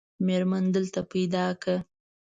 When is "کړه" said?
1.61-1.77